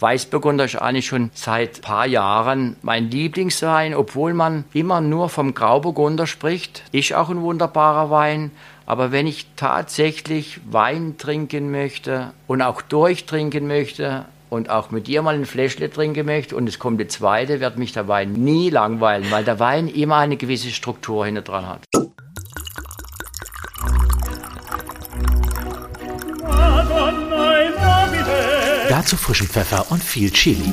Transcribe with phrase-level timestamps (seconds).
[0.00, 6.26] Weißburgunder ist eigentlich schon seit paar Jahren mein Lieblingswein, obwohl man immer nur vom Grauburgunder
[6.26, 6.82] spricht.
[6.92, 8.50] Ist auch ein wunderbarer Wein.
[8.84, 15.22] Aber wenn ich tatsächlich Wein trinken möchte und auch durchtrinken möchte und auch mit dir
[15.22, 18.70] mal ein Fläschle trinken möchte und es kommt der zweite, wird mich der Wein nie
[18.70, 21.80] langweilen, weil der Wein immer eine gewisse Struktur hinter dran hat.
[28.96, 30.72] Dazu frischen Pfeffer und viel Chili.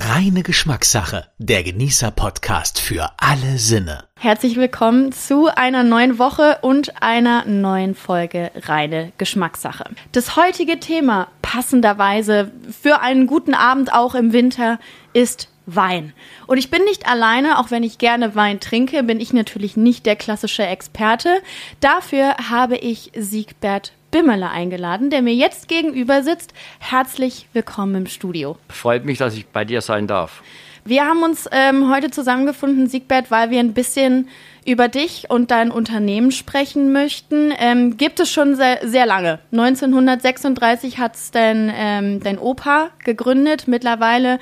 [0.00, 4.04] Reine Geschmackssache, der Genießer-Podcast für alle Sinne.
[4.18, 9.84] Herzlich willkommen zu einer neuen Woche und einer neuen Folge Reine Geschmackssache.
[10.12, 12.50] Das heutige Thema passenderweise
[12.80, 14.80] für einen guten Abend auch im Winter
[15.12, 16.14] ist Wein.
[16.46, 20.06] Und ich bin nicht alleine, auch wenn ich gerne Wein trinke, bin ich natürlich nicht
[20.06, 21.42] der klassische Experte.
[21.80, 26.54] Dafür habe ich Siegbert Bimmerle eingeladen, der mir jetzt gegenüber sitzt.
[26.78, 28.56] Herzlich willkommen im Studio.
[28.70, 30.42] Freut mich, dass ich bei dir sein darf.
[30.86, 34.28] Wir haben uns ähm, heute zusammengefunden, Siegbert, weil wir ein bisschen
[34.68, 37.52] über dich und dein Unternehmen sprechen möchten.
[37.58, 39.40] Ähm, gibt es schon sehr, sehr lange.
[39.50, 43.66] 1936 hat es dein, ähm, dein Opa gegründet.
[43.66, 44.38] Mittlerweile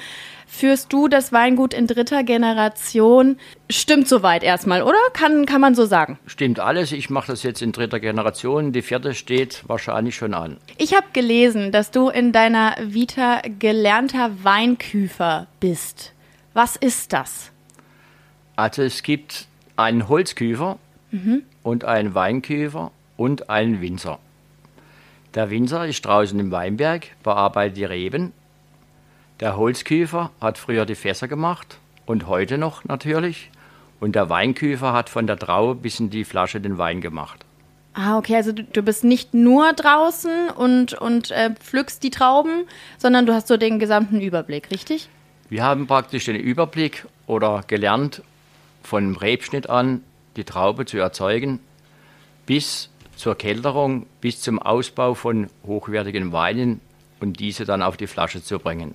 [0.46, 3.36] führst du das Weingut in dritter Generation.
[3.70, 4.98] Stimmt soweit erstmal, oder?
[5.12, 6.18] Kann, kann man so sagen?
[6.26, 6.92] Stimmt alles.
[6.92, 8.72] Ich mache das jetzt in dritter Generation.
[8.72, 10.56] Die vierte steht wahrscheinlich schon an.
[10.78, 16.12] Ich habe gelesen, dass du in deiner Vita gelernter Weinküfer bist.
[16.54, 17.52] Was ist das?
[18.56, 19.46] Also es gibt
[19.76, 20.78] einen Holzküfer
[21.10, 21.42] mhm.
[21.62, 24.18] und einen Weinküfer und einen Winzer.
[25.34, 28.32] Der Winzer ist draußen im Weinberg, bearbeitet die Reben
[29.40, 33.50] der Holzküfer hat früher die Fässer gemacht und heute noch natürlich.
[34.00, 37.44] Und der Weinküfer hat von der Traube bis in die Flasche den Wein gemacht.
[37.92, 42.64] Ah, okay, also du, du bist nicht nur draußen und, und äh, pflückst die Trauben,
[42.98, 45.08] sondern du hast so den gesamten Überblick, richtig?
[45.48, 48.22] Wir haben praktisch den Überblick oder gelernt,
[48.86, 50.02] von Rebschnitt an
[50.36, 51.60] die Traube zu erzeugen,
[52.46, 56.80] bis zur Kälterung, bis zum Ausbau von hochwertigen Weinen
[57.20, 58.94] und diese dann auf die Flasche zu bringen.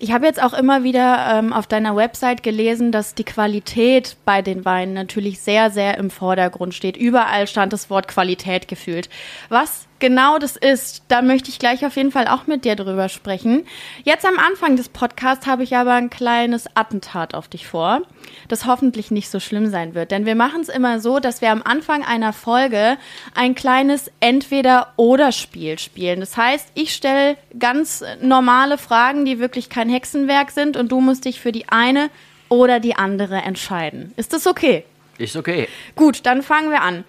[0.00, 4.42] Ich habe jetzt auch immer wieder ähm, auf deiner Website gelesen, dass die Qualität bei
[4.42, 6.96] den Weinen natürlich sehr, sehr im Vordergrund steht.
[6.96, 9.08] Überall stand das Wort Qualität gefühlt.
[9.48, 13.08] Was genau das ist, da möchte ich gleich auf jeden Fall auch mit dir drüber
[13.08, 13.66] sprechen.
[14.04, 18.02] Jetzt am Anfang des Podcasts habe ich aber ein kleines Attentat auf dich vor,
[18.48, 20.10] das hoffentlich nicht so schlimm sein wird.
[20.10, 22.96] Denn wir machen es immer so, dass wir am Anfang einer Folge
[23.34, 26.20] ein kleines Entweder-Oder-Spiel spielen.
[26.20, 31.24] Das heißt, ich stelle ganz normale Fragen, die wirklich kein Hexenwerk sind und du musst
[31.24, 32.10] dich für die eine
[32.48, 34.12] oder die andere entscheiden.
[34.16, 34.84] Ist das okay?
[35.18, 35.68] Ist okay.
[35.96, 37.04] Gut, dann fangen wir an.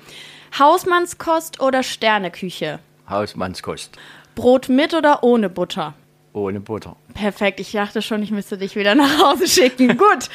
[0.58, 2.80] Hausmannskost oder Sterneküche?
[3.10, 3.98] Hausmannskost.
[4.36, 5.94] Brot mit oder ohne Butter?
[6.34, 6.96] Ohne Butter.
[7.14, 9.98] Perfekt, ich dachte schon, ich müsste dich wieder nach Hause schicken.
[9.98, 10.30] Gut.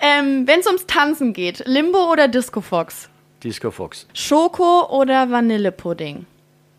[0.00, 3.08] Ähm, Wenn es ums Tanzen geht, Limbo oder Disco Fox?
[3.42, 4.06] Disco Fox.
[4.14, 6.26] Schoko oder Vanillepudding?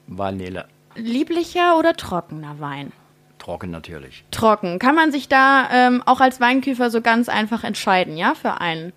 [0.08, 0.66] Vanille.
[0.96, 2.92] Lieblicher oder trockener Wein?
[3.38, 4.24] Trocken natürlich.
[4.32, 4.80] Trocken.
[4.80, 8.94] Kann man sich da ähm, auch als Weinküfer so ganz einfach entscheiden, ja, für einen,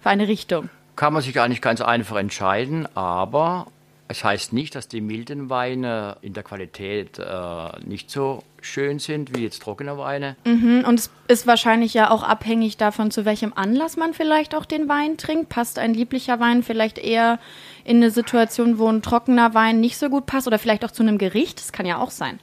[0.00, 0.68] für eine Richtung?
[0.98, 3.68] Kann man sich eigentlich ganz einfach entscheiden, aber
[4.08, 9.36] es heißt nicht, dass die milden Weine in der Qualität äh, nicht so schön sind
[9.36, 10.34] wie jetzt trockene Weine.
[10.44, 14.64] Mhm, und es ist wahrscheinlich ja auch abhängig davon, zu welchem Anlass man vielleicht auch
[14.64, 15.50] den Wein trinkt.
[15.50, 17.38] Passt ein lieblicher Wein vielleicht eher
[17.84, 21.04] in eine Situation, wo ein trockener Wein nicht so gut passt oder vielleicht auch zu
[21.04, 21.60] einem Gericht?
[21.60, 22.40] Das kann ja auch sein.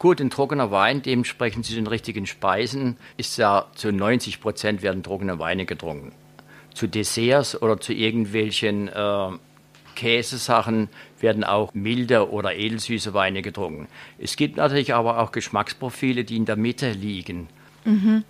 [0.00, 5.04] Gut, ein trockener Wein, dementsprechend zu den richtigen Speisen, ist ja zu 90 Prozent werden
[5.04, 6.12] trockene Weine getrunken
[6.78, 9.30] zu Desserts oder zu irgendwelchen äh,
[9.96, 10.88] Käsesachen
[11.20, 13.88] werden auch milde oder edelsüße Weine getrunken.
[14.18, 17.48] Es gibt natürlich aber auch Geschmacksprofile, die in der Mitte liegen.
[17.84, 18.22] Mhm.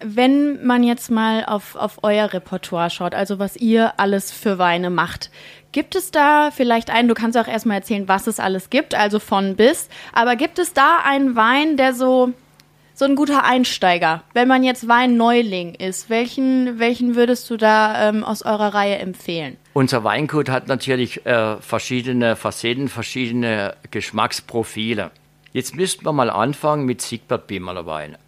[0.00, 4.90] Wenn man jetzt mal auf, auf euer Repertoire schaut, also was ihr alles für Weine
[4.90, 5.30] macht,
[5.72, 9.18] gibt es da vielleicht einen, du kannst auch erstmal erzählen, was es alles gibt, also
[9.18, 12.32] von bis, aber gibt es da einen Wein, der so
[12.94, 18.22] so ein guter Einsteiger, wenn man jetzt Weinneuling ist, welchen, welchen würdest du da ähm,
[18.22, 19.56] aus eurer Reihe empfehlen?
[19.72, 25.10] Unser Weingut hat natürlich äh, verschiedene Facetten, verschiedene Geschmacksprofile.
[25.52, 28.18] Jetzt müssten wir mal anfangen mit Siegbert Bimmerler Weine.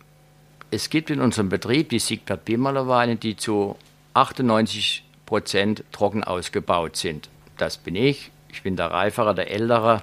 [0.72, 3.76] Es gibt in unserem Betrieb die Siegbert Bimmerler Weine, die zu
[4.14, 7.28] 98 Prozent trocken ausgebaut sind.
[7.56, 8.32] Das bin ich.
[8.50, 10.02] Ich bin der Reifere, der Ältere,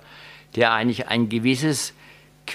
[0.56, 1.94] der eigentlich ein gewisses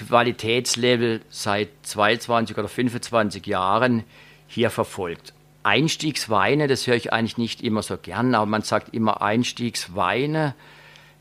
[0.07, 4.03] Qualitätslevel seit 22 oder 25 Jahren
[4.47, 5.33] hier verfolgt.
[5.63, 10.55] Einstiegsweine, das höre ich eigentlich nicht immer so gern, aber man sagt immer Einstiegsweine.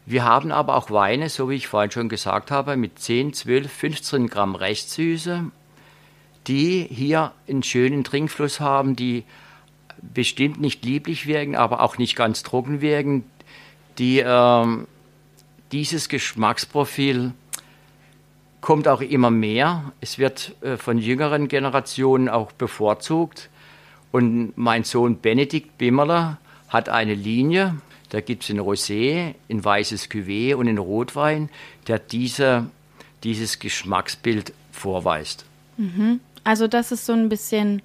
[0.07, 3.71] Wir haben aber auch Weine, so wie ich vorhin schon gesagt habe, mit 10, 12,
[3.71, 5.45] 15 Gramm Restsüße,
[6.47, 9.25] die hier einen schönen Trinkfluss haben, die
[10.01, 13.25] bestimmt nicht lieblich wirken, aber auch nicht ganz trocken wirken,
[13.99, 14.87] die ähm,
[15.73, 17.35] dieses Geschmacksprofil
[18.61, 19.93] kommt auch immer mehr.
[20.01, 23.49] Es wird äh, von jüngeren Generationen auch bevorzugt.
[24.11, 26.39] Und mein Sohn Benedikt Bimmerler
[26.69, 27.77] hat eine Linie,
[28.11, 31.51] da gibt es in Rosé, in weißes Cuvée und in Rotwein,
[31.87, 32.67] der diese,
[33.23, 35.45] dieses Geschmacksbild vorweist.
[35.77, 36.21] Mhm.
[36.45, 37.83] Also das ist so ein bisschen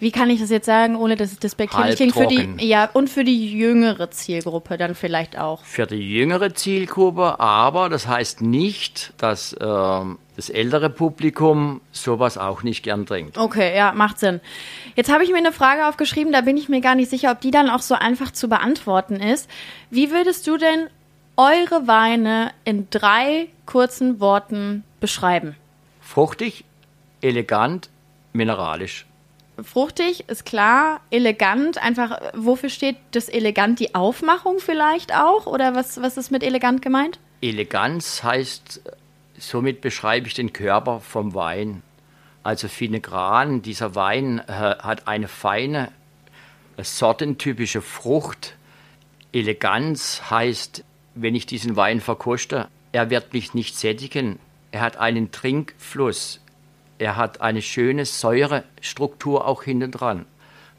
[0.00, 3.10] wie kann ich das jetzt sagen, ohne dass es despektierlich klingt, für die, ja, und
[3.10, 5.62] für die jüngere Zielgruppe dann vielleicht auch.
[5.62, 12.62] Für die jüngere Zielgruppe, aber das heißt nicht, dass äh, das ältere Publikum sowas auch
[12.62, 13.36] nicht gern trinkt.
[13.36, 14.40] Okay, ja, macht Sinn.
[14.96, 17.42] Jetzt habe ich mir eine Frage aufgeschrieben, da bin ich mir gar nicht sicher, ob
[17.42, 19.50] die dann auch so einfach zu beantworten ist.
[19.90, 20.88] Wie würdest du denn
[21.36, 25.56] eure Weine in drei kurzen Worten beschreiben?
[26.00, 26.64] Fruchtig,
[27.20, 27.90] elegant,
[28.32, 29.04] mineralisch
[29.62, 33.78] fruchtig, ist klar, elegant, einfach, wofür steht das elegant?
[33.80, 35.46] Die Aufmachung vielleicht auch?
[35.46, 37.18] Oder was, was ist mit elegant gemeint?
[37.40, 38.82] Eleganz heißt,
[39.38, 41.82] somit beschreibe ich den Körper vom Wein.
[42.42, 45.90] Also Filigran, dieser Wein äh, hat eine feine,
[46.78, 48.56] sortentypische Frucht.
[49.32, 54.38] Eleganz heißt, wenn ich diesen Wein verkoste, er wird mich nicht sättigen.
[54.72, 56.40] Er hat einen Trinkfluss.
[57.00, 60.26] Er hat eine schöne Säurestruktur auch hinten dran.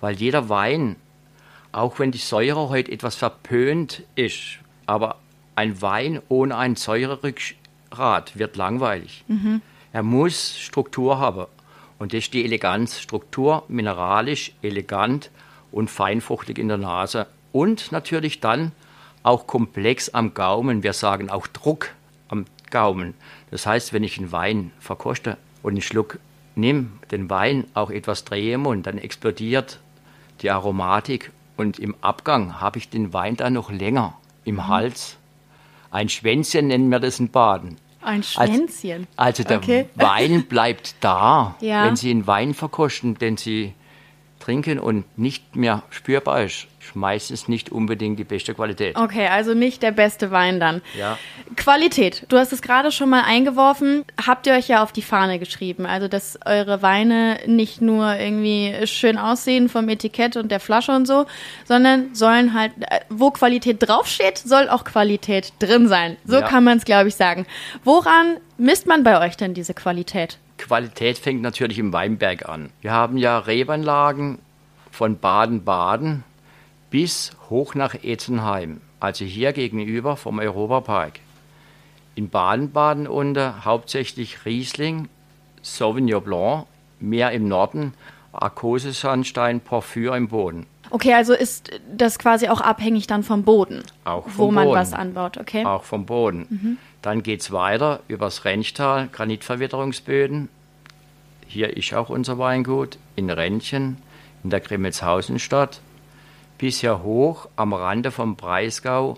[0.01, 0.97] Weil jeder Wein,
[1.71, 5.15] auch wenn die Säure heute etwas verpönt ist, aber
[5.55, 9.23] ein Wein ohne ein Säurerückgrat wird langweilig.
[9.27, 9.63] Mhm.
[9.93, 11.47] Er muss Struktur haben.
[11.97, 12.99] Und das ist die Eleganz.
[12.99, 15.31] Struktur, mineralisch, elegant
[15.71, 17.25] und feinfruchtig in der Nase.
[17.51, 18.73] Und natürlich dann
[19.23, 20.83] auch komplex am Gaumen.
[20.83, 21.89] Wir sagen auch Druck
[22.27, 23.15] am Gaumen.
[23.49, 26.19] Das heißt, wenn ich einen Wein verkoste, und einen Schluck
[26.55, 29.79] nimm, den Wein auch etwas drehe im Mund, dann explodiert
[30.41, 34.67] die Aromatik und im Abgang habe ich den Wein dann noch länger im mhm.
[34.67, 35.17] Hals.
[35.91, 37.77] Ein Schwänzchen nennen wir das in Baden.
[38.01, 39.07] Ein Schwänzchen?
[39.15, 39.85] Also, also der okay.
[39.95, 41.85] Wein bleibt da, ja.
[41.85, 43.73] wenn Sie einen Wein verkosten, den Sie
[44.39, 48.95] trinken und nicht mehr spürbar ist meistens nicht unbedingt die beste Qualität.
[48.95, 50.81] Okay, also nicht der beste Wein dann.
[50.97, 51.17] Ja.
[51.55, 52.25] Qualität.
[52.29, 54.03] Du hast es gerade schon mal eingeworfen.
[54.25, 55.85] Habt ihr euch ja auf die Fahne geschrieben.
[55.85, 61.05] Also, dass eure Weine nicht nur irgendwie schön aussehen vom Etikett und der Flasche und
[61.05, 61.25] so,
[61.65, 66.17] sondern sollen halt, äh, wo Qualität draufsteht, soll auch Qualität drin sein.
[66.25, 66.47] So ja.
[66.47, 67.45] kann man es, glaube ich, sagen.
[67.83, 70.37] Woran misst man bei euch denn diese Qualität?
[70.57, 72.69] Qualität fängt natürlich im Weinberg an.
[72.81, 74.39] Wir haben ja Rebanlagen
[74.91, 76.23] von Baden-Baden
[76.91, 81.19] bis hoch nach Etzenheim, also hier gegenüber vom Europapark.
[82.13, 85.07] In Baden-Baden unter hauptsächlich Riesling,
[85.63, 86.67] Sauvignon Blanc,
[86.99, 87.93] mehr im Norden,
[88.33, 90.67] Arkose-Sandstein, Porphyr im Boden.
[90.89, 94.79] Okay, also ist das quasi auch abhängig dann vom Boden, auch vom wo man Boden.
[94.79, 95.65] was anbaut, okay?
[95.65, 96.45] Auch vom Boden.
[96.49, 96.77] Mhm.
[97.01, 100.49] Dann geht es weiter übers Renchtal, Granitverwitterungsböden.
[101.47, 103.97] Hier ist auch unser Weingut, in Rentchen,
[104.43, 105.79] in der Grimmelshausenstadt
[106.61, 109.17] bisher hoch am Rande vom Breisgau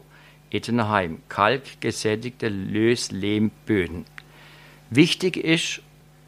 [0.50, 4.06] Ettenheim, kalkgesättigte Löslehmböden.
[4.90, 5.81] Wichtig ist,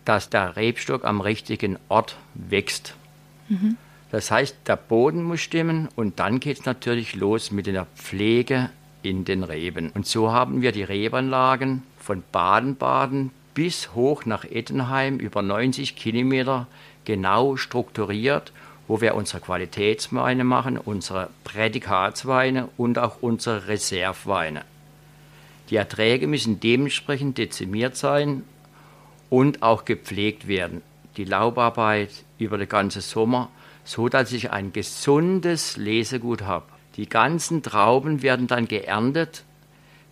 [0.03, 2.95] dass der Rebstock am richtigen Ort wächst.
[3.48, 3.77] Mhm.
[4.12, 8.69] Das heißt, der Boden muss stimmen und dann geht es natürlich los mit der Pflege
[9.01, 9.91] in den Reben.
[9.91, 16.67] Und so haben wir die Rebanlagen von Baden-Baden bis hoch nach Ettenheim über 90 Kilometer
[17.05, 18.51] genau strukturiert
[18.87, 24.63] wo wir unsere Qualitätsweine machen, unsere Prädikatsweine und auch unsere Reserveweine.
[25.69, 28.43] Die Erträge müssen dementsprechend dezimiert sein
[29.29, 30.81] und auch gepflegt werden.
[31.17, 33.49] Die Laubarbeit über den ganzen Sommer,
[33.83, 36.65] so dass ich ein gesundes Lesegut habe.
[36.97, 39.43] Die ganzen Trauben werden dann geerntet,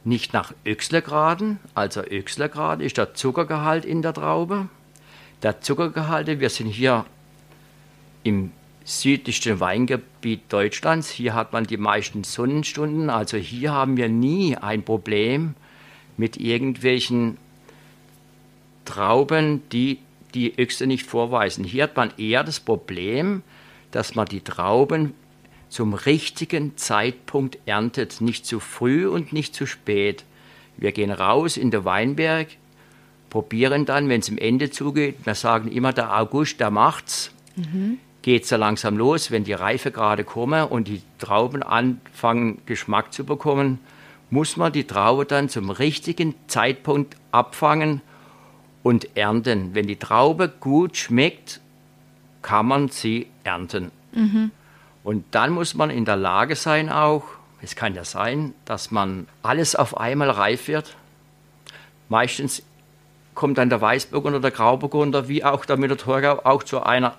[0.03, 4.67] nicht nach Öchslergraden, also Öchslergrad ist der Zuckergehalt in der Traube.
[5.43, 7.05] Der Zuckergehalt, wir sind hier
[8.23, 8.51] im
[8.83, 11.09] südlichsten Weingebiet Deutschlands.
[11.09, 13.09] Hier hat man die meisten Sonnenstunden.
[13.09, 15.55] Also hier haben wir nie ein Problem
[16.17, 17.37] mit irgendwelchen
[18.85, 19.99] Trauben, die
[20.33, 21.63] die Öchse nicht vorweisen.
[21.63, 23.43] Hier hat man eher das Problem,
[23.91, 25.13] dass man die Trauben
[25.69, 28.19] zum richtigen Zeitpunkt erntet.
[28.19, 30.25] Nicht zu früh und nicht zu spät.
[30.75, 32.47] Wir gehen raus in den Weinberg,
[33.29, 37.31] probieren dann, wenn es im Ende zugeht, wir sagen immer, der August, der macht's.
[37.55, 43.13] Mhm geht es ja langsam los, wenn die Reifegrade kommen und die Trauben anfangen, Geschmack
[43.13, 43.79] zu bekommen,
[44.31, 48.01] muss man die Traube dann zum richtigen Zeitpunkt abfangen
[48.81, 49.75] und ernten.
[49.75, 51.59] Wenn die Traube gut schmeckt,
[52.41, 53.91] kann man sie ernten.
[54.13, 54.51] Mhm.
[55.03, 57.25] Und dann muss man in der Lage sein auch,
[57.61, 60.95] es kann ja sein, dass man alles auf einmal reif wird.
[62.09, 62.63] Meistens
[63.35, 67.17] kommt dann der Weißburgunder, der Grauburgunder, wie auch der Müller-Thurgau, auch zu einer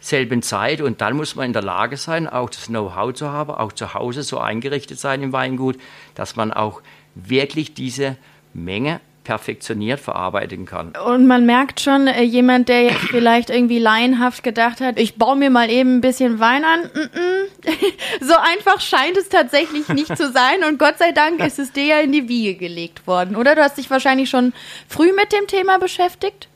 [0.00, 0.80] selben Zeit.
[0.80, 3.94] Und dann muss man in der Lage sein, auch das Know-how zu haben, auch zu
[3.94, 5.76] Hause so eingerichtet sein im Weingut,
[6.14, 6.82] dass man auch
[7.14, 8.16] wirklich diese
[8.52, 10.92] Menge perfektioniert verarbeiten kann.
[11.06, 15.36] Und man merkt schon, äh, jemand, der jetzt vielleicht irgendwie laienhaft gedacht hat, ich baue
[15.36, 18.20] mir mal eben ein bisschen Wein an, mm -mm.
[18.24, 20.64] so einfach scheint es tatsächlich nicht zu sein.
[20.66, 23.54] Und Gott sei Dank ist es dir ja in die Wiege gelegt worden, oder?
[23.54, 24.52] Du hast dich wahrscheinlich schon
[24.88, 26.48] früh mit dem Thema beschäftigt?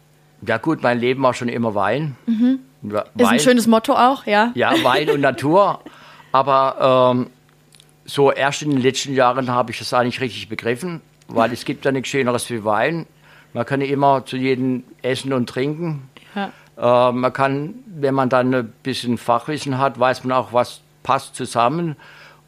[0.46, 2.16] Ja gut, mein Leben war schon immer Wein.
[2.26, 2.60] Mhm.
[2.92, 3.04] Wein.
[3.16, 4.52] Ist ein schönes Motto auch, ja.
[4.54, 5.80] Ja, Wein und Natur.
[6.32, 7.30] Aber ähm,
[8.04, 11.84] so erst in den letzten Jahren habe ich das eigentlich richtig begriffen weil es gibt
[11.84, 13.06] ja nichts Schöneres wie Wein.
[13.52, 16.08] Man kann immer zu jedem essen und trinken.
[16.34, 17.08] Ja.
[17.08, 21.36] Äh, man kann, wenn man dann ein bisschen Fachwissen hat, weiß man auch, was passt
[21.36, 21.96] zusammen.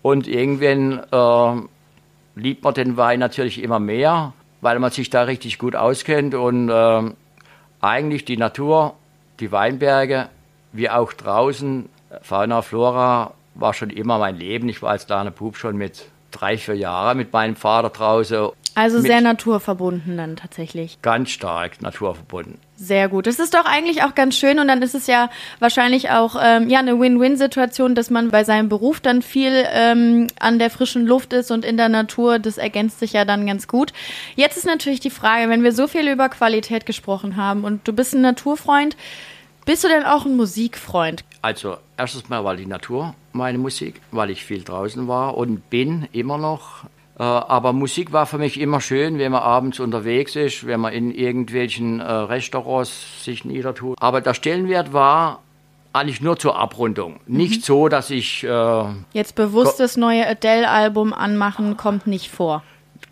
[0.02, 5.58] Und irgendwann äh, liebt man den Wein natürlich immer mehr, weil man sich da richtig
[5.58, 7.02] gut auskennt und äh,
[7.80, 8.94] eigentlich die Natur,
[9.40, 10.28] die Weinberge,
[10.72, 11.88] wie auch draußen,
[12.22, 14.68] Fauna, Flora, war schon immer mein Leben.
[14.68, 18.50] Ich war als kleiner Bub schon mit drei, vier Jahren mit meinem Vater draußen.
[18.76, 21.00] Also sehr naturverbunden dann tatsächlich.
[21.00, 22.58] Ganz stark naturverbunden.
[22.76, 23.26] Sehr gut.
[23.26, 25.30] Das ist doch eigentlich auch ganz schön und dann ist es ja
[25.60, 30.58] wahrscheinlich auch ähm, ja eine Win-Win-Situation, dass man bei seinem Beruf dann viel ähm, an
[30.58, 32.38] der frischen Luft ist und in der Natur.
[32.38, 33.94] Das ergänzt sich ja dann ganz gut.
[34.34, 37.94] Jetzt ist natürlich die Frage, wenn wir so viel über Qualität gesprochen haben und du
[37.94, 38.94] bist ein Naturfreund,
[39.64, 41.24] bist du denn auch ein Musikfreund?
[41.40, 46.08] Also erstes Mal war die Natur meine Musik, weil ich viel draußen war und bin
[46.12, 46.84] immer noch.
[47.18, 50.92] Äh, aber Musik war für mich immer schön, wenn man abends unterwegs ist, wenn man
[50.92, 53.96] in irgendwelchen äh, Restaurants sich niedertut.
[54.00, 55.40] Aber der Stellenwert war
[55.94, 57.20] eigentlich nur zur Abrundung.
[57.26, 57.36] Mhm.
[57.36, 58.44] Nicht so, dass ich.
[58.44, 62.62] Äh, Jetzt bewusst das neue Adele-Album anmachen, kommt nicht vor.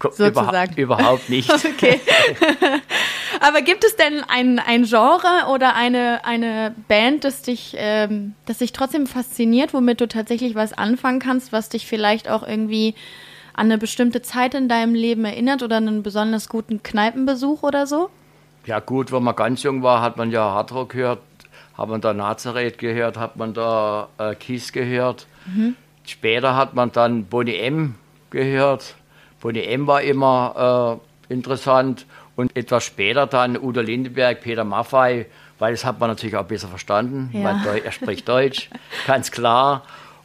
[0.03, 0.75] Sozusagen.
[0.75, 1.51] Überha überhaupt nicht.
[1.55, 1.99] okay.
[3.41, 8.59] Aber gibt es denn ein, ein Genre oder eine, eine Band, das dich, ähm, das
[8.59, 12.95] dich trotzdem fasziniert, womit du tatsächlich was anfangen kannst, was dich vielleicht auch irgendwie
[13.55, 18.11] an eine bestimmte Zeit in deinem Leben erinnert oder einen besonders guten Kneipenbesuch oder so?
[18.67, 21.21] Ja gut, wenn man ganz jung war, hat man ja Hardrock gehört,
[21.77, 25.27] hat man da Nazareth gehört, hat man da äh, Kiss gehört.
[25.47, 25.77] Mhm.
[26.05, 27.95] Später hat man dann Bonnie M
[28.31, 28.95] gehört.
[29.41, 32.07] Bonnie M war immer äh, interessant
[32.37, 35.27] und etwas später dann Udo Lindenberg, Peter Maffei,
[35.59, 37.63] weil das hat man natürlich auch besser verstanden, ja.
[37.63, 38.71] er spricht Deutsch,
[39.07, 39.83] ganz klar.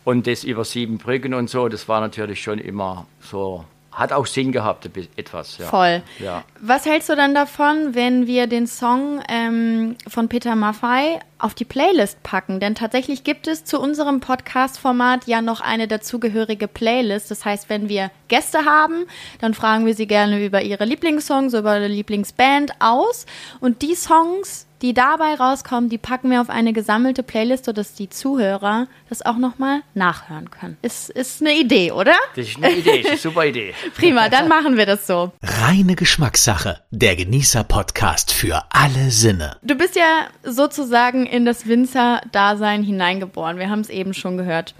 [0.10, 4.26] Und das über sieben Brücken und so, das war natürlich schon immer so hat auch
[4.26, 5.58] Sinn gehabt, etwas.
[5.58, 5.68] Ja.
[5.68, 6.02] Voll.
[6.20, 6.44] Ja.
[6.62, 11.66] Was hältst du dann davon, wenn wir den Song ähm, von Peter Maffei auf die
[11.66, 12.60] Playlist packen?
[12.60, 17.30] Denn tatsächlich gibt es zu unserem Podcast-Format ja noch eine dazugehörige Playlist.
[17.30, 19.06] Das heißt, wenn wir Gäste haben,
[19.42, 23.26] dann fragen wir sie gerne über ihre Lieblingssongs, über ihre Lieblingsband aus.
[23.60, 28.10] Und die Songs, die dabei rauskommen, die packen wir auf eine gesammelte Playlist, sodass die
[28.10, 30.78] Zuhörer das auch nochmal nachhören können.
[30.82, 32.16] Ist, ist eine Idee, oder?
[32.36, 33.74] Das ist eine Idee, ist eine super Idee.
[33.96, 35.32] Prima, dann machen wir das so.
[35.42, 39.58] Reine Geschmackssache, der Genießer-Podcast für alle Sinne.
[39.62, 43.58] Du bist ja sozusagen in das Winzer-Dasein hineingeboren.
[43.58, 44.76] Wir haben es eben schon gehört.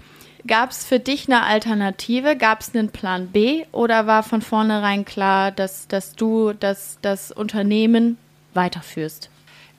[0.46, 2.36] Gab es für dich eine Alternative?
[2.36, 3.64] Gab es einen Plan B?
[3.72, 8.16] Oder war von vornherein klar, dass, dass du das, das Unternehmen
[8.54, 9.30] weiterführst?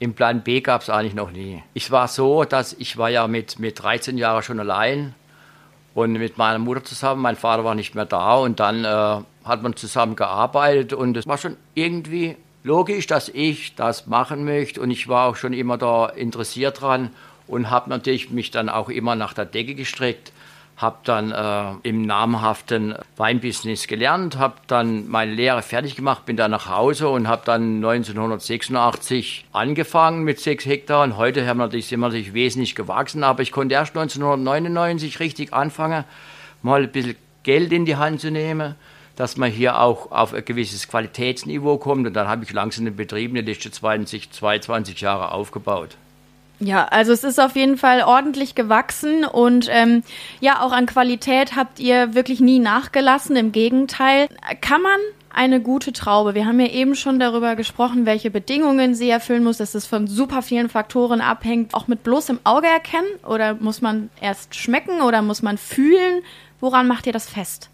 [0.01, 1.62] Im Plan B gab es eigentlich noch nie.
[1.75, 5.13] Ich war so, dass ich war ja mit, mit 13 Jahren schon allein
[5.93, 7.22] und mit meiner Mutter zusammen.
[7.22, 11.27] Mein Vater war nicht mehr da und dann äh, hat man zusammen gearbeitet und es
[11.27, 15.77] war schon irgendwie logisch, dass ich das machen möchte und ich war auch schon immer
[15.77, 17.12] da interessiert dran
[17.46, 20.31] und habe natürlich mich dann auch immer nach der Decke gestreckt
[20.78, 26.51] habe dann äh, im namhaften Weinbusiness gelernt, habe dann meine Lehre fertig gemacht, bin dann
[26.51, 31.04] nach Hause und habe dann 1986 angefangen mit sechs Hektar.
[31.04, 35.20] Und heute haben wir natürlich, sind wir natürlich wesentlich gewachsen, aber ich konnte erst 1999
[35.20, 36.04] richtig anfangen,
[36.63, 38.75] mal ein bisschen Geld in die Hand zu nehmen
[39.16, 42.08] dass man hier auch auf ein gewisses Qualitätsniveau kommt.
[42.08, 45.98] Und dann habe ich langsam den Betrieb in den letzten 20, 22 Jahre aufgebaut.
[46.63, 50.03] Ja, also es ist auf jeden Fall ordentlich gewachsen und ähm,
[50.41, 53.36] ja, auch an Qualität habt ihr wirklich nie nachgelassen.
[53.36, 54.27] Im Gegenteil,
[54.62, 55.00] kann man
[55.34, 56.36] eine gute Traube.
[56.36, 60.06] Wir haben ja eben schon darüber gesprochen, welche Bedingungen sie erfüllen muss, dass es von
[60.06, 61.74] super vielen Faktoren abhängt.
[61.74, 66.22] Auch mit bloßem Auge erkennen oder muss man erst schmecken oder muss man fühlen?
[66.60, 67.72] Woran macht ihr das fest?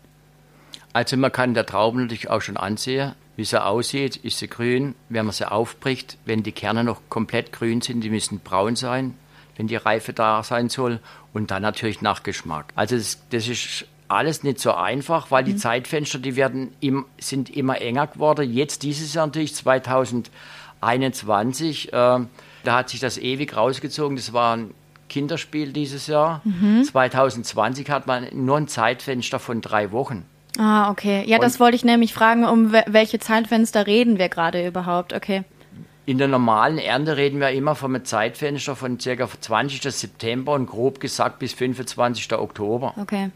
[0.93, 4.17] Also man kann der Traube natürlich auch schon ansehen, wie sie aussieht.
[4.17, 4.95] Ist sie grün?
[5.07, 9.13] Wenn man sie aufbricht, wenn die Kerne noch komplett grün sind, die müssen braun sein,
[9.55, 10.99] wenn die Reife da sein soll.
[11.33, 12.73] Und dann natürlich nach Geschmack.
[12.75, 15.59] Also das, das ist alles nicht so einfach, weil die mhm.
[15.59, 18.51] Zeitfenster, die werden im, sind immer enger geworden.
[18.51, 22.27] Jetzt dieses Jahr natürlich 2021, äh, da
[22.65, 24.17] hat sich das ewig rausgezogen.
[24.17, 24.73] Das war ein
[25.09, 26.41] Kinderspiel dieses Jahr.
[26.43, 26.83] Mhm.
[26.83, 30.25] 2020 hat man nur ein Zeitfenster von drei Wochen.
[30.57, 31.23] Ah, okay.
[31.27, 35.13] Ja, Und das wollte ich nämlich fragen, um welche Zeitfenster reden wir gerade überhaupt?
[35.13, 35.43] Okay.
[36.05, 39.27] In der normalen Ernte reden wir immer von einem Zeitfenster von ca.
[39.27, 39.81] 20.
[39.93, 42.33] September und grob gesagt bis 25.
[42.33, 42.93] Oktober.
[42.97, 43.29] Okay.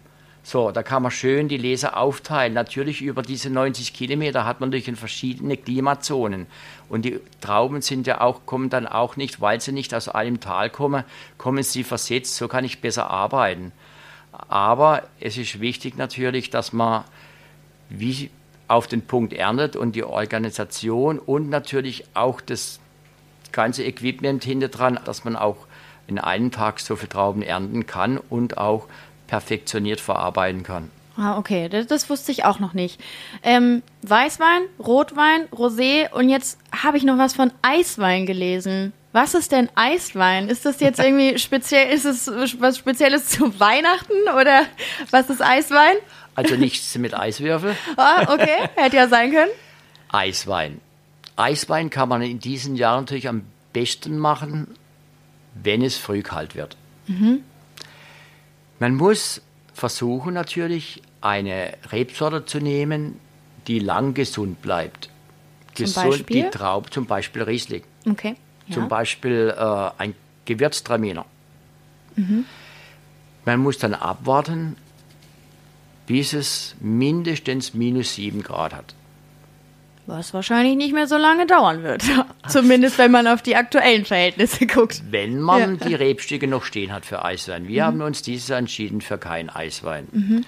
[0.44, 2.54] So, da kann man schön die Leser aufteilen.
[2.54, 6.48] Natürlich über diese 90 Kilometer hat man natürlich in verschiedene Klimazonen.
[6.90, 10.40] Und die Trauben sind ja auch, kommen dann auch nicht, weil sie nicht aus einem
[10.40, 11.04] Tal kommen,
[11.38, 12.38] kommen sie versetzt.
[12.38, 13.72] So kann ich besser arbeiten.
[14.32, 17.04] Aber es ist wichtig natürlich, dass man
[17.90, 18.30] wie
[18.68, 22.80] auf den Punkt erntet und die Organisation und natürlich auch das
[23.52, 25.68] ganze Equipment hinter dran, dass man auch
[26.08, 28.88] in einem Tag so viele Trauben ernten kann und auch
[29.28, 30.90] perfektioniert verarbeiten kann.
[31.18, 33.02] Ah, okay, das, das wusste ich auch noch nicht.
[33.44, 38.94] Ähm, Weißwein, Rotwein, Rosé und jetzt habe ich noch was von Eiswein gelesen.
[39.14, 40.48] Was ist denn Eiswein?
[40.48, 42.28] Ist das jetzt irgendwie speziell, ist es
[42.60, 44.66] was Spezielles zu Weihnachten oder
[45.10, 45.96] was ist Eiswein?
[46.36, 47.76] Also nichts mit Eiswürfel.
[47.98, 49.52] ah, okay, hätte ja sein können.
[50.10, 50.80] Eiswein.
[51.36, 54.76] Eiswein kann man in diesen Jahren natürlich am besten machen,
[55.56, 56.78] wenn es früh kalt wird.
[57.08, 57.44] Mhm.
[58.80, 59.42] Man muss
[59.74, 63.20] versuchen natürlich eine Rebsorte zu nehmen,
[63.68, 65.10] die lang gesund bleibt.
[65.76, 66.44] Zum gesund, Beispiel?
[66.44, 67.84] die Traube, zum Beispiel Riesling.
[68.10, 68.36] Okay.
[68.72, 68.76] Ja.
[68.76, 71.26] Zum Beispiel äh, ein Gewürztraminer.
[72.16, 72.46] Mhm.
[73.46, 74.76] Man muss dann abwarten,
[76.08, 78.96] bis es mindestens minus 7 Grad hat.
[80.08, 82.04] Was wahrscheinlich nicht mehr so lange dauern wird.
[82.48, 85.04] Zumindest wenn man auf die aktuellen Verhältnisse guckt.
[85.10, 85.88] Wenn man ja.
[85.88, 87.68] die Rebstücke noch stehen hat für Eiswein.
[87.68, 87.88] Wir mhm.
[87.88, 90.08] haben uns dieses Jahr entschieden für keinen Eiswein.
[90.12, 90.46] Mhm.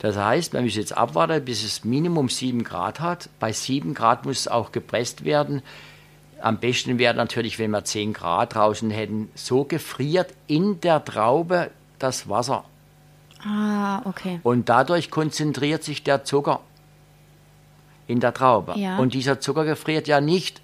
[0.00, 3.30] Das heißt, man muss jetzt abwarten, bis es Minimum 7 Grad hat.
[3.40, 5.62] Bei 7 Grad muss es auch gepresst werden.
[6.40, 9.30] Am besten wäre natürlich, wenn wir 10 Grad draußen hätten.
[9.34, 12.64] So gefriert in der Traube das Wasser.
[13.42, 14.40] Ah, okay.
[14.42, 16.60] Und dadurch konzentriert sich der Zucker
[18.06, 18.74] in der Traube.
[18.76, 18.98] Ja.
[18.98, 20.60] Und dieser Zucker gefriert ja nicht.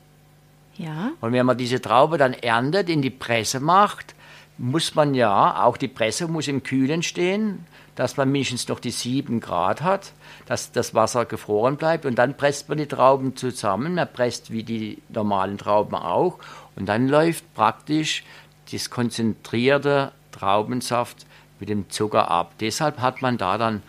[0.76, 1.12] Ja.
[1.20, 4.14] Und wenn man diese Traube dann erntet, in die Presse macht,
[4.58, 8.90] muss man ja, auch die Presse muss im Kühlen stehen, dass man mindestens noch die
[8.90, 10.12] 7 Grad hat,
[10.46, 13.94] dass das Wasser gefroren bleibt und dann presst man die Trauben zusammen.
[13.94, 16.38] Man presst wie die normalen Trauben auch
[16.76, 18.24] und dann läuft praktisch
[18.70, 21.26] das konzentrierte Traubensaft
[21.60, 22.54] mit dem Zucker ab.
[22.60, 23.82] Deshalb hat man da dann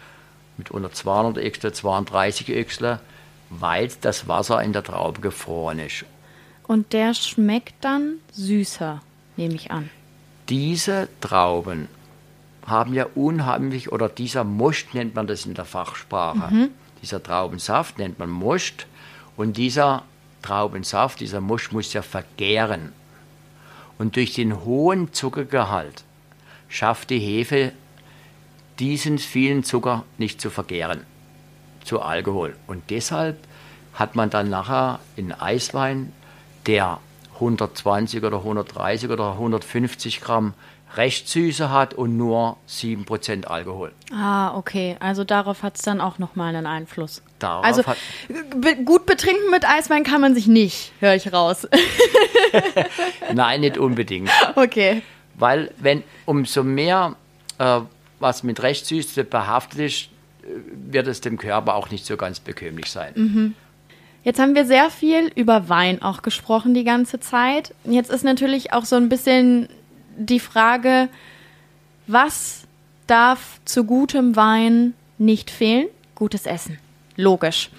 [0.58, 3.00] mit unter 200 Öchsle, 32 Öchsle
[3.60, 6.06] weil das Wasser in der Traube gefroren ist.
[6.68, 9.02] Und der schmeckt dann süßer,
[9.38, 9.90] nehme ich an.
[10.50, 11.88] Diese Trauben
[12.66, 16.54] haben ja unheimlich, oder dieser Most nennt man das in der Fachsprache.
[16.54, 16.70] Mhm.
[17.02, 18.88] Dieser Traubensaft nennt man Most.
[19.36, 20.04] Und dieser
[20.42, 22.94] Traubensaft, dieser Most muss ja vergären.
[23.98, 26.04] Und durch den hohen Zuckergehalt
[26.68, 27.72] schafft die Hefe
[28.80, 31.02] diesen vielen Zucker nicht zu vergären
[31.84, 32.56] zu Alkohol.
[32.68, 33.38] Und deshalb
[33.94, 36.12] hat man dann nachher in Eiswein,
[36.66, 37.00] der
[37.36, 40.54] 120 oder 130 oder 150 Gramm
[40.96, 43.92] Restsüße hat und nur 7% Alkohol.
[44.12, 44.96] Ah, okay.
[45.00, 47.22] Also darauf hat es dann auch nochmal einen Einfluss.
[47.40, 47.84] Darauf also
[48.56, 51.68] be gut betrinken mit Eiswein kann man sich nicht, höre ich raus.
[53.34, 54.30] Nein, nicht unbedingt.
[54.56, 55.02] Okay.
[55.36, 57.16] Weil wenn umso mehr
[57.58, 57.80] äh,
[58.20, 60.10] was mit Restsüße behaftet ist,
[60.74, 63.14] wird es dem Körper auch nicht so ganz bekömmlich sein.
[63.16, 63.56] Mhm.
[64.24, 67.74] Jetzt haben wir sehr viel über Wein auch gesprochen die ganze Zeit.
[67.84, 69.68] Jetzt ist natürlich auch so ein bisschen
[70.18, 71.10] die Frage,
[72.08, 72.64] was
[73.08, 75.88] darf zu gutem Wein nicht fehlen?
[76.16, 76.80] Gutes Essen.
[77.16, 77.70] Logisch.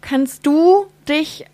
[0.00, 1.46] Kannst du dich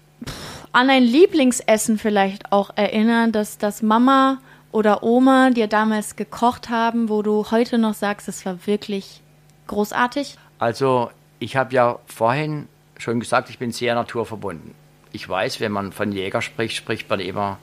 [0.73, 4.39] an ein Lieblingsessen vielleicht auch erinnern, dass das Mama
[4.73, 9.23] oder Oma dir damals gekocht haben, wo du heute noch sagst, es war wirklich
[9.67, 10.37] großartig?
[10.59, 14.75] Also ich habe ja vorhin schon gesagt, ich bin sehr naturverbunden.
[15.13, 17.59] Ich weiß, wenn man von Jäger spricht, spricht man immer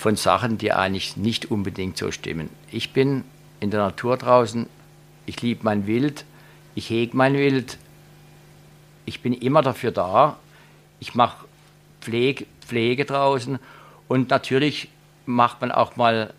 [0.00, 2.48] von Sachen, die eigentlich nicht unbedingt so stimmen.
[2.72, 3.22] Ich bin
[3.60, 4.66] in der Natur draußen,
[5.26, 6.24] ich liebe mein Wild,
[6.74, 7.76] ich hege mein Wild,
[9.04, 10.38] ich bin immer dafür da,
[11.00, 11.44] ich mache
[12.00, 13.58] Pflege, Pflege draußen
[14.08, 14.88] und natürlich
[15.26, 16.32] macht man auch mal,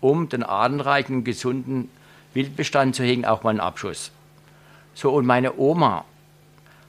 [0.00, 1.90] um den artenreichen, gesunden
[2.34, 4.10] Wildbestand zu hegen, auch mal einen Abschuss.
[4.94, 6.04] So, und meine Oma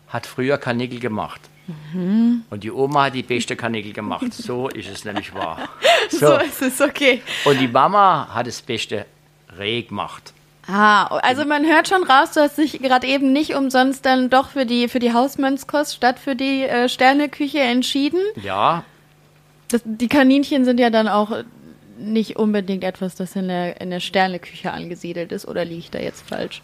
[0.08, 1.49] hat früher Karnickel gemacht.
[1.94, 2.44] Mhm.
[2.50, 4.34] Und die Oma hat die beste Karnickel gemacht.
[4.34, 5.70] So ist es nämlich wahr.
[6.10, 6.28] So.
[6.28, 7.22] so ist es, okay.
[7.46, 9.06] Und die Mama hat das beste
[9.58, 10.34] Reh gemacht.
[10.66, 14.50] Ah, also man hört schon raus, du hast dich gerade eben nicht umsonst dann doch
[14.50, 18.22] für die, für die Hausmannskost statt für die äh, Sterneküche entschieden.
[18.42, 18.84] Ja.
[19.68, 21.44] Das, die Kaninchen sind ja dann auch
[21.98, 26.00] nicht unbedingt etwas, das in der, in der Sterneküche angesiedelt ist, oder liege ich da
[26.00, 26.62] jetzt falsch?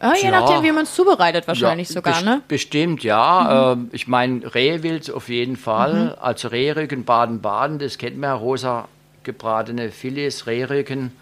[0.00, 0.30] Ah, je ja.
[0.30, 2.42] nachdem, wie man es zubereitet, wahrscheinlich ja, sogar, ne?
[2.48, 3.74] Bestimmt, ja.
[3.74, 3.88] Mhm.
[3.92, 6.06] Äh, ich meine, Rehwild auf jeden Fall.
[6.06, 6.14] Mhm.
[6.20, 8.88] Also Rehrücken Baden-Baden, das kennt man ja, rosa
[9.22, 11.12] gebratene Filets, Rehrücken.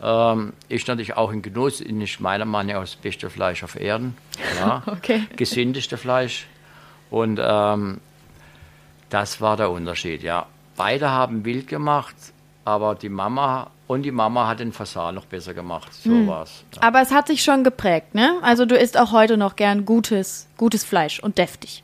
[0.00, 4.16] Ähm, ist natürlich auch ein Genuss, ist meiner Meinung nach das beste Fleisch auf Erden.
[4.58, 4.82] Ja.
[4.86, 5.24] okay.
[5.36, 6.46] Gesündeste Fleisch.
[7.10, 8.00] Und ähm,
[9.10, 10.46] das war der Unterschied, ja.
[10.76, 12.14] Beide haben wild gemacht,
[12.64, 15.92] aber die Mama und die Mama hat den Fasan noch besser gemacht.
[15.92, 16.28] So hm.
[16.28, 16.62] war's.
[16.76, 16.82] Ja.
[16.82, 18.38] Aber es hat sich schon geprägt, ne?
[18.42, 21.82] Also du isst auch heute noch gern gutes, gutes Fleisch und deftig.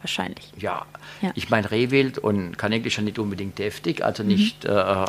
[0.00, 0.50] Wahrscheinlich.
[0.56, 0.86] Ja,
[1.20, 1.30] ja.
[1.34, 4.70] ich meine, Rehwild und Kanäle ist ja nicht unbedingt deftig, also nicht, mhm.
[4.70, 5.04] äh,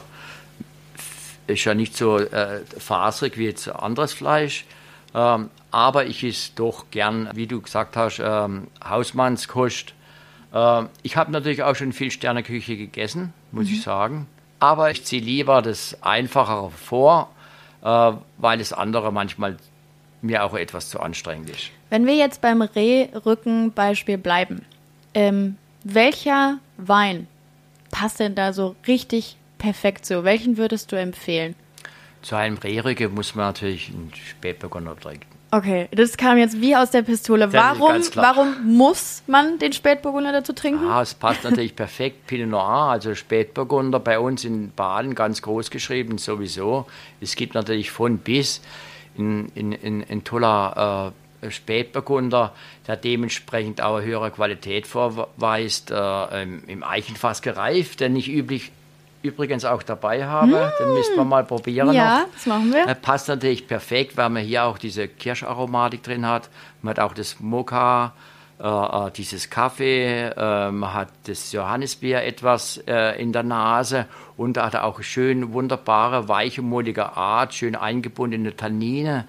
[1.48, 4.66] ist ja nicht so äh, faserig wie jetzt anderes Fleisch.
[5.16, 9.94] Ähm, aber ich esse doch gern, wie du gesagt hast, ähm, Hausmannskost.
[10.54, 13.74] Ähm, ich habe natürlich auch schon viel Sterneküche gegessen, muss mhm.
[13.74, 14.28] ich sagen
[14.64, 17.30] aber ich ziehe lieber das Einfachere vor,
[17.84, 19.58] äh, weil das andere manchmal
[20.22, 21.70] mir auch etwas zu anstrengend ist.
[21.90, 24.64] Wenn wir jetzt beim Rehrücken-Beispiel bleiben,
[25.14, 27.28] ähm, welcher Wein
[27.92, 30.24] passt denn da so richtig perfekt so?
[30.24, 31.56] Welchen würdest du empfehlen?
[32.22, 35.33] Zu einem Rehrücke muss man natürlich einen Spätburgunder trinken.
[35.54, 37.54] Okay, das kam jetzt wie aus der Pistole.
[37.54, 40.88] Warum, warum muss man den Spätburgunder dazu trinken?
[40.88, 42.26] Ah, es passt natürlich perfekt.
[42.26, 46.88] Pinot Noir, also Spätburgunder, bei uns in Baden ganz groß geschrieben sowieso.
[47.22, 48.62] Es gibt natürlich von bis
[49.16, 51.14] ein, in, in, ein toller
[51.44, 52.56] äh, Spätburgunder,
[52.88, 58.72] der dementsprechend auch höhere Qualität vorweist, äh, im Eichenfass gereift, der nicht üblich
[59.24, 60.52] übrigens auch dabei habe.
[60.52, 60.84] Mm.
[60.84, 61.92] Den müssen wir mal probieren.
[61.94, 62.28] Ja, noch.
[62.34, 62.86] das machen wir.
[62.86, 66.50] Das passt natürlich perfekt, weil man hier auch diese Kirscharomatik drin hat.
[66.82, 68.14] Man hat auch das Mokka,
[68.60, 74.06] äh, äh dieses Kaffee, äh, man hat das Johannisbier etwas äh, in der Nase
[74.38, 79.26] und da hat er auch schön wunderbare, weiche, mollige Art, schön eingebundene Tannine,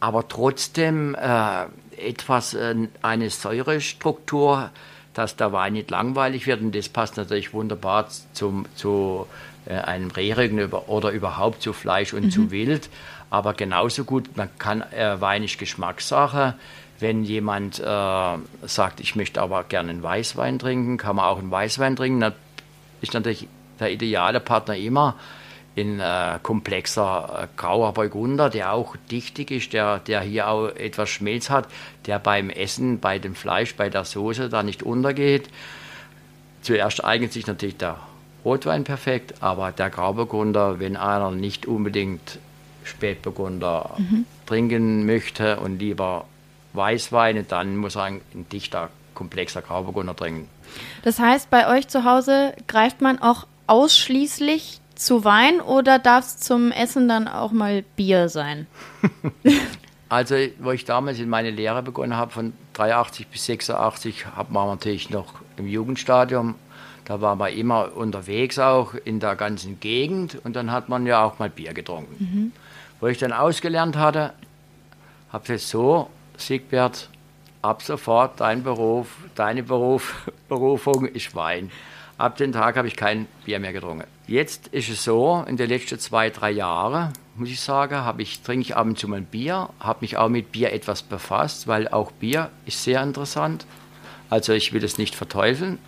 [0.00, 4.70] aber trotzdem äh, etwas äh, eine Säurestruktur
[5.14, 6.60] dass der Wein nicht langweilig wird.
[6.60, 9.26] Und das passt natürlich wunderbar zum, zu
[9.66, 12.30] äh, einem Rehrücken oder überhaupt zu Fleisch und mhm.
[12.30, 12.88] zu Wild.
[13.30, 16.54] Aber genauso gut, man kann äh, Wein ist Geschmackssache.
[16.98, 21.50] Wenn jemand äh, sagt, ich möchte aber gerne einen Weißwein trinken, kann man auch einen
[21.50, 22.20] Weißwein trinken.
[22.20, 22.34] Das
[23.00, 25.16] ist natürlich der ideale Partner immer
[25.74, 31.08] in äh, komplexer äh, grauer Burgunder, der auch dichtig ist, der, der hier auch etwas
[31.10, 31.68] Schmelz hat,
[32.06, 35.48] der beim Essen, bei dem Fleisch, bei der Soße da nicht untergeht.
[36.62, 37.98] Zuerst eignet sich natürlich der
[38.44, 42.38] Rotwein perfekt, aber der Grauburgunder, wenn einer nicht unbedingt
[42.84, 44.24] Spätburgunder mhm.
[44.46, 46.26] trinken möchte und lieber
[46.72, 50.48] Weißweine, dann muss er ein, ein dichter, komplexer Grauburgunder trinken.
[51.02, 56.36] Das heißt, bei euch zu Hause greift man auch ausschließlich zu Wein oder darf es
[56.38, 58.66] zum Essen dann auch mal Bier sein?
[60.08, 64.68] also, wo ich damals in meine Lehre begonnen habe, von 83 bis 86, hat man
[64.68, 66.54] natürlich noch im Jugendstadium,
[67.06, 71.24] da war man immer unterwegs auch in der ganzen Gegend und dann hat man ja
[71.24, 72.16] auch mal Bier getrunken.
[72.18, 72.52] Mhm.
[73.00, 74.34] Wo ich dann ausgelernt hatte,
[75.32, 77.08] habe ich so, Siegbert,
[77.62, 81.70] ab sofort dein Beruf, deine Beruf, Berufung ist Wein.
[82.20, 84.04] Ab dem Tag habe ich kein Bier mehr getrunken.
[84.26, 88.42] Jetzt ist es so, in den letzten zwei, drei Jahren, muss ich sagen, habe ich,
[88.42, 91.88] trinke ich ab und zu mal Bier, habe mich auch mit Bier etwas befasst, weil
[91.88, 93.64] auch Bier ist sehr interessant.
[94.28, 95.78] Also ich will es nicht verteufeln.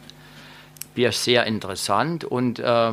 [0.95, 2.93] Bier ist sehr interessant und äh,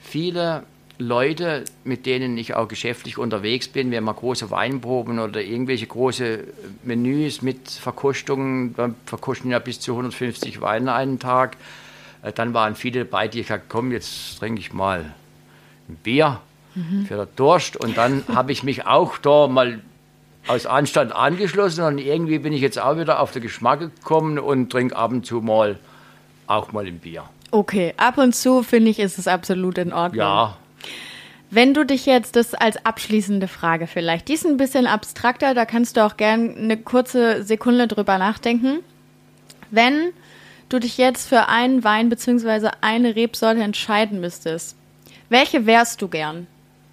[0.00, 0.64] viele
[0.98, 6.42] Leute, mit denen ich auch geschäftlich unterwegs bin, wenn wir große Weinproben oder irgendwelche große
[6.82, 11.56] Menüs mit Verkostungen, wir verkosten ja bis zu 150 Weine einen Tag,
[12.34, 15.14] dann waren viele dabei, die gesagt komm, jetzt trinke ich mal
[15.88, 16.40] ein Bier
[16.74, 17.06] mhm.
[17.06, 17.76] für den Durst.
[17.76, 19.80] Und dann habe ich mich auch da mal
[20.46, 24.70] aus Anstand angeschlossen und irgendwie bin ich jetzt auch wieder auf den Geschmack gekommen und
[24.70, 25.78] trinke ab und zu mal
[26.46, 27.24] auch mal ein Bier.
[27.50, 30.20] Okay, ab und zu finde ich, ist es absolut in Ordnung.
[30.20, 30.56] Ja,
[31.50, 35.66] Wenn du dich jetzt, das als abschließende Frage vielleicht, die ist ein bisschen abstrakter, da
[35.66, 38.80] kannst du auch gern eine kurze Sekunde drüber nachdenken.
[39.70, 40.12] Wenn
[40.70, 42.70] du dich jetzt für einen Wein bzw.
[42.80, 44.76] eine Rebsorte entscheiden müsstest,
[45.28, 46.46] welche wärst du gern?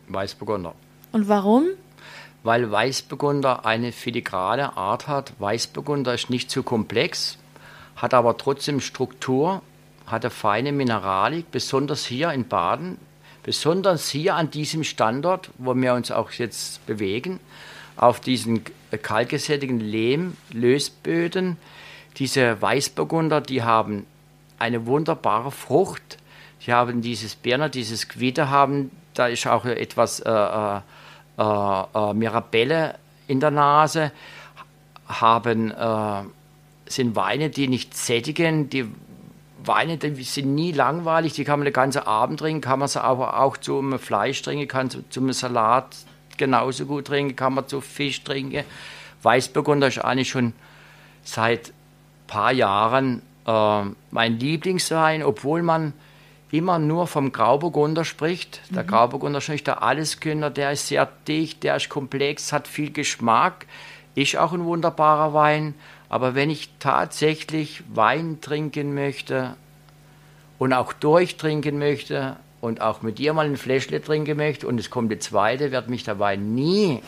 [0.10, 0.76] Weißburgunder.
[1.12, 1.68] Und warum?
[2.44, 5.34] Weil Weißburgunder eine filigrane Art hat.
[5.40, 7.38] Weißburgunder ist nicht zu komplex,
[7.96, 9.62] hat aber trotzdem Struktur,
[10.06, 12.98] hat eine feine Mineralik, besonders hier in Baden,
[13.44, 17.40] besonders hier an diesem Standort, wo wir uns auch jetzt bewegen,
[17.96, 18.64] auf diesen
[19.02, 21.58] kalkgesättigten Lehm-Lösböden.
[22.18, 24.06] Diese Weißburgunder, die haben
[24.58, 26.18] eine wunderbare Frucht.
[26.60, 30.80] Sie haben dieses Birne, dieses Quitte haben, da ist auch etwas äh, äh,
[31.38, 32.96] äh, äh, Mirabelle
[33.28, 34.12] in der Nase,
[35.08, 36.24] haben, äh,
[36.88, 38.86] sind Weine, die nicht sättigen, die
[39.64, 43.04] Weine die sind nie langweilig, die kann man den ganzen Abend trinken, kann man sie
[43.04, 45.96] aber auch zum Fleisch trinken, kann zu, zum Salat
[46.38, 48.64] genauso gut trinken, kann man zu Fisch trinken.
[49.24, 50.54] Weißburgunder ist eigentlich schon
[51.24, 51.74] seit
[52.28, 55.94] paar Jahren äh, mein Lieblingswein, obwohl man
[56.52, 58.62] immer nur vom Grauburgunder spricht.
[58.70, 62.92] Der Grauburgunder ist nicht der Alleskönner, der ist sehr dicht, der ist komplex, hat viel
[62.92, 63.66] Geschmack,
[64.16, 65.76] ist auch ein wunderbarer Wein.
[66.10, 69.56] Aber wenn ich tatsächlich Wein trinken möchte
[70.58, 74.90] und auch durchtrinken möchte und auch mit dir mal ein Fläschle trinken möchte und es
[74.90, 77.02] kommt die zweite, wird mich der Wein nie,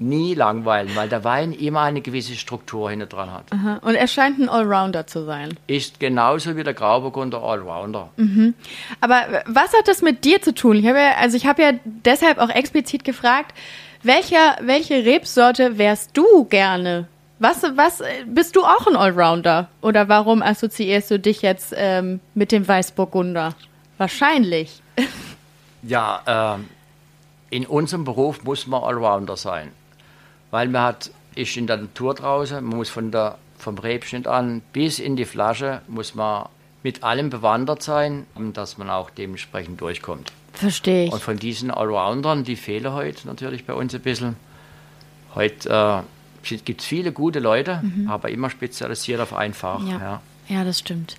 [0.00, 3.44] nie langweilen, weil der Wein immer eine gewisse Struktur hinter dran hat.
[3.50, 3.80] Aha.
[3.82, 5.58] Und er scheint ein Allrounder zu sein.
[5.66, 8.10] Ist genauso wie der Grauburgunder Allrounder.
[9.00, 10.76] Aber was hat das mit dir zu tun?
[10.76, 13.54] Ich habe ja, also ich habe ja deshalb auch explizit gefragt,
[14.02, 17.06] welcher, welche Rebsorte wärst du gerne?
[17.38, 19.68] Was, was, bist du auch ein Allrounder?
[19.80, 23.54] Oder warum assoziierst du dich jetzt ähm, mit dem Weißburgunder?
[23.98, 24.82] Wahrscheinlich.
[25.82, 26.68] Ja, ähm,
[27.48, 29.72] in unserem Beruf muss man Allrounder sein.
[30.50, 34.62] Weil man hat, ist in der Natur draußen, man muss von der, vom Rebschnitt an
[34.72, 36.48] bis in die Flasche, muss man
[36.82, 40.32] mit allem bewandert sein, dass man auch dementsprechend durchkommt.
[40.54, 41.12] Verstehe ich.
[41.12, 44.36] Und von diesen Allroundern, die fehlen heute natürlich bei uns ein bisschen.
[45.34, 46.04] Heute
[46.44, 49.82] äh, gibt es viele gute Leute, aber immer spezialisiert auf ein Fach.
[49.86, 49.98] Ja.
[49.98, 50.22] Ja.
[50.48, 51.16] ja, das stimmt.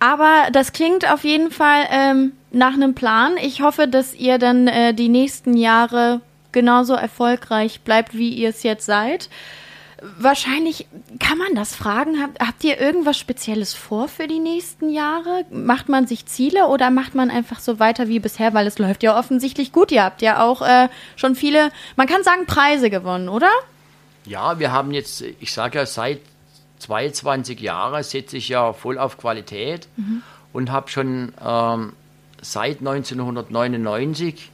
[0.00, 3.36] Aber das klingt auf jeden Fall ähm, nach einem Plan.
[3.40, 6.20] Ich hoffe, dass ihr dann äh, die nächsten Jahre
[6.54, 9.28] genauso erfolgreich bleibt, wie ihr es jetzt seid.
[10.18, 10.86] Wahrscheinlich
[11.18, 12.22] kann man das fragen.
[12.22, 15.44] Habt, ihr irgendwas Spezielles vor für die nächsten Jahre?
[15.50, 18.54] Macht man sich Ziele oder macht man einfach so weiter wie bisher?
[18.54, 19.92] Weil es läuft ja offensichtlich gut.
[19.92, 23.50] Ihr habt ja auch äh, schon viele, man kann sagen, Preise gewonnen, oder?
[24.26, 26.20] Ja, wir haben jetzt, ich sage ja, seit
[26.78, 29.88] 22 Jahren setze ich ja voll auf Qualität
[30.52, 31.92] und habe schon ähm,
[32.42, 34.53] seit 1999, äh,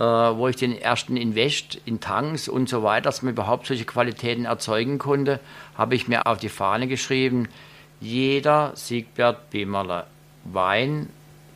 [0.00, 4.46] wo ich den ersten Invest in Tanks und so weiter, dass man überhaupt solche Qualitäten
[4.46, 5.40] erzeugen konnte,
[5.76, 7.48] habe ich mir auf die Fahne geschrieben,
[8.00, 10.06] jeder Siegbert Bemerler
[10.44, 11.10] Wein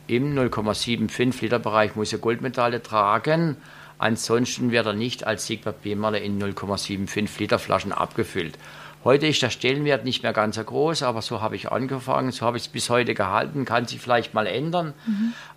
[0.09, 3.57] im 0,75 Liter Bereich muss er Goldmedaille tragen.
[3.97, 8.59] Ansonsten wird er nicht als Siegbert Bemerle in 0,75 Liter Flaschen abgefüllt.
[9.05, 12.45] Heute ist der Stellenwert nicht mehr ganz so groß, aber so habe ich angefangen, so
[12.45, 14.93] habe ich es bis heute gehalten, kann sich vielleicht mal ändern.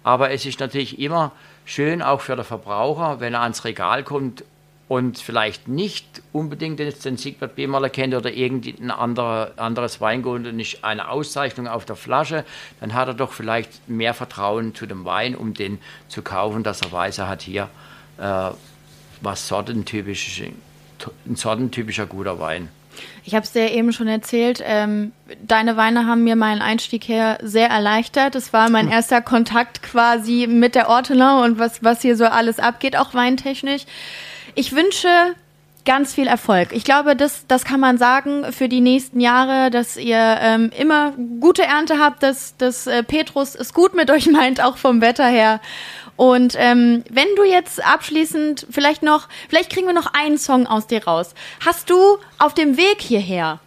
[0.03, 1.33] Aber es ist natürlich immer
[1.67, 4.43] schön, auch für den Verbraucher, wenn er ans Regal kommt
[4.87, 10.85] und vielleicht nicht unbedingt den, Siegbert Bemerle kennt oder irgendein andere, anderes Weingut und nicht
[10.85, 12.45] eine Auszeichnung auf der Flasche,
[12.79, 16.81] dann hat er doch vielleicht mehr Vertrauen zu dem Wein, um den zu kaufen, dass
[16.81, 17.69] er weiß, er hat hier
[18.17, 18.51] äh,
[19.21, 20.43] was sortentypisch,
[21.25, 22.69] ein sortentypischer guter Wein.
[23.23, 24.63] Ich habe es dir eben schon erzählt.
[24.65, 28.35] Ähm, deine Weine haben mir meinen Einstieg her sehr erleichtert.
[28.35, 32.59] Es war mein erster Kontakt quasi mit der Ortenau und was, was hier so alles
[32.59, 33.83] abgeht, auch weintechnisch.
[34.55, 35.35] Ich wünsche
[35.87, 36.73] ganz viel Erfolg.
[36.73, 41.13] Ich glaube, das, das kann man sagen für die nächsten Jahre, dass ihr ähm, immer
[41.39, 45.27] gute Ernte habt, dass, dass äh, Petrus es gut mit euch meint, auch vom Wetter
[45.27, 45.61] her.
[46.17, 50.87] Und ähm, wenn du jetzt abschließend vielleicht noch, vielleicht kriegen wir noch einen Song aus
[50.87, 51.33] dir raus.
[51.65, 53.59] Hast du auf dem Weg hierher,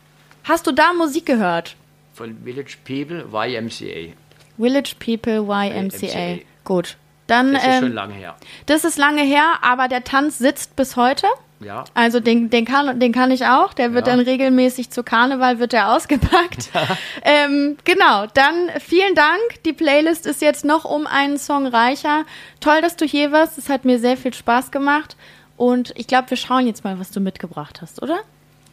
[0.45, 1.77] hast du da Musik gehört?
[2.13, 4.13] Von Village People YMCA.
[4.59, 6.07] Village People YMCA.
[6.07, 6.39] YMCA.
[6.65, 6.97] Gut.
[7.29, 8.37] Dann, Das ist schon ähm, lange her.
[8.67, 11.29] das ist lange her, aber der Tanz sitzt bis heute.
[11.61, 11.85] Ja.
[11.95, 13.75] Also den, den, kann, den kann ich auch.
[13.75, 14.15] Der wird Ja.
[14.17, 16.71] dann regelmäßig zu Karneval wird der ausgepackt.
[17.23, 19.41] ähm, genau, dann vielen Dank.
[19.67, 22.25] Die Playlist ist jetzt noch um einen Song reicher.
[22.61, 23.59] Toll, dass du hier warst.
[23.59, 25.17] Es hat mir sehr viel Spaß gemacht.
[25.57, 28.21] Und ich glaube, wir schauen jetzt mal, was du mitgebracht hast, oder?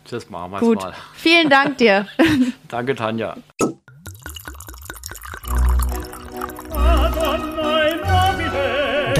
[0.09, 0.81] Das machen wir Gut.
[0.81, 0.93] mal.
[1.15, 2.07] Vielen Dank dir.
[2.69, 3.35] Danke, Tanja.